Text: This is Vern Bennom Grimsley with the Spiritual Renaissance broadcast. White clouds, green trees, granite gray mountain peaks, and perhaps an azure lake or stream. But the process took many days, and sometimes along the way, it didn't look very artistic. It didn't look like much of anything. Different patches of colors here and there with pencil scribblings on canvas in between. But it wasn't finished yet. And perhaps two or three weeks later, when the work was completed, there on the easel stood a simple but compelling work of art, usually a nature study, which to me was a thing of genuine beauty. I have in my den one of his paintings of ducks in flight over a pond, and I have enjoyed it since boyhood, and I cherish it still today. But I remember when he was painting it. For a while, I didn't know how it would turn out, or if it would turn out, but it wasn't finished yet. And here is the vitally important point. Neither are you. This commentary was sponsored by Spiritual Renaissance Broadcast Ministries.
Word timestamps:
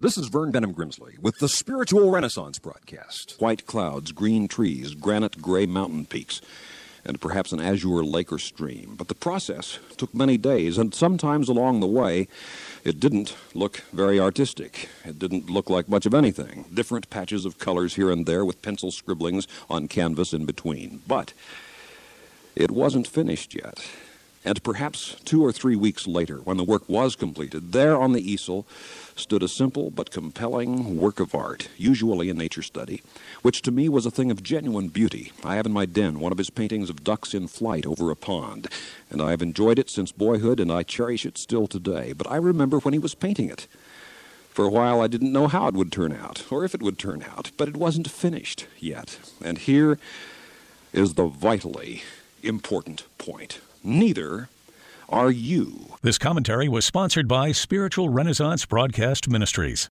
This 0.00 0.16
is 0.16 0.28
Vern 0.28 0.52
Bennom 0.52 0.74
Grimsley 0.74 1.18
with 1.18 1.38
the 1.40 1.48
Spiritual 1.48 2.12
Renaissance 2.12 2.60
broadcast. 2.60 3.34
White 3.40 3.66
clouds, 3.66 4.12
green 4.12 4.46
trees, 4.46 4.94
granite 4.94 5.42
gray 5.42 5.66
mountain 5.66 6.06
peaks, 6.06 6.40
and 7.04 7.20
perhaps 7.20 7.50
an 7.50 7.58
azure 7.58 8.04
lake 8.04 8.30
or 8.30 8.38
stream. 8.38 8.94
But 8.96 9.08
the 9.08 9.16
process 9.16 9.80
took 9.96 10.14
many 10.14 10.38
days, 10.38 10.78
and 10.78 10.94
sometimes 10.94 11.48
along 11.48 11.80
the 11.80 11.88
way, 11.88 12.28
it 12.84 13.00
didn't 13.00 13.34
look 13.54 13.78
very 13.92 14.20
artistic. 14.20 14.88
It 15.04 15.18
didn't 15.18 15.50
look 15.50 15.68
like 15.68 15.88
much 15.88 16.06
of 16.06 16.14
anything. 16.14 16.66
Different 16.72 17.10
patches 17.10 17.44
of 17.44 17.58
colors 17.58 17.96
here 17.96 18.12
and 18.12 18.24
there 18.24 18.44
with 18.44 18.62
pencil 18.62 18.92
scribblings 18.92 19.48
on 19.68 19.88
canvas 19.88 20.32
in 20.32 20.44
between. 20.44 21.02
But 21.08 21.32
it 22.54 22.70
wasn't 22.70 23.08
finished 23.08 23.52
yet. 23.52 23.84
And 24.44 24.62
perhaps 24.62 25.16
two 25.24 25.44
or 25.44 25.52
three 25.52 25.76
weeks 25.76 26.06
later, 26.06 26.36
when 26.38 26.56
the 26.56 26.64
work 26.64 26.88
was 26.88 27.16
completed, 27.16 27.72
there 27.72 28.00
on 28.00 28.12
the 28.12 28.30
easel 28.30 28.66
stood 29.16 29.42
a 29.42 29.48
simple 29.48 29.90
but 29.90 30.10
compelling 30.10 30.96
work 30.96 31.18
of 31.18 31.34
art, 31.34 31.68
usually 31.76 32.30
a 32.30 32.34
nature 32.34 32.62
study, 32.62 33.02
which 33.42 33.62
to 33.62 33.72
me 33.72 33.88
was 33.88 34.06
a 34.06 34.10
thing 34.10 34.30
of 34.30 34.42
genuine 34.42 34.88
beauty. 34.88 35.32
I 35.44 35.56
have 35.56 35.66
in 35.66 35.72
my 35.72 35.86
den 35.86 36.20
one 36.20 36.30
of 36.32 36.38
his 36.38 36.50
paintings 36.50 36.88
of 36.88 37.02
ducks 37.02 37.34
in 37.34 37.48
flight 37.48 37.84
over 37.84 38.10
a 38.10 38.16
pond, 38.16 38.68
and 39.10 39.20
I 39.20 39.30
have 39.30 39.42
enjoyed 39.42 39.78
it 39.78 39.90
since 39.90 40.12
boyhood, 40.12 40.60
and 40.60 40.70
I 40.70 40.84
cherish 40.84 41.26
it 41.26 41.36
still 41.36 41.66
today. 41.66 42.12
But 42.12 42.30
I 42.30 42.36
remember 42.36 42.78
when 42.78 42.94
he 42.94 43.00
was 43.00 43.14
painting 43.14 43.50
it. 43.50 43.66
For 44.50 44.64
a 44.64 44.70
while, 44.70 45.00
I 45.00 45.06
didn't 45.08 45.32
know 45.32 45.46
how 45.46 45.68
it 45.68 45.74
would 45.74 45.92
turn 45.92 46.12
out, 46.12 46.44
or 46.50 46.64
if 46.64 46.74
it 46.74 46.82
would 46.82 46.98
turn 46.98 47.22
out, 47.22 47.50
but 47.56 47.68
it 47.68 47.76
wasn't 47.76 48.10
finished 48.10 48.66
yet. 48.78 49.18
And 49.44 49.58
here 49.58 49.98
is 50.92 51.14
the 51.14 51.26
vitally 51.26 52.02
important 52.42 53.04
point. 53.18 53.60
Neither 53.88 54.50
are 55.08 55.30
you. 55.30 55.96
This 56.02 56.18
commentary 56.18 56.68
was 56.68 56.84
sponsored 56.84 57.26
by 57.26 57.52
Spiritual 57.52 58.10
Renaissance 58.10 58.66
Broadcast 58.66 59.30
Ministries. 59.30 59.86